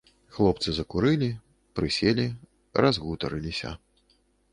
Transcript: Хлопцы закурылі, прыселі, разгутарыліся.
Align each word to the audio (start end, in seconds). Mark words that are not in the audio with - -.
Хлопцы 0.35 0.69
закурылі, 0.77 1.27
прыселі, 1.79 2.25
разгутарыліся. 2.83 3.75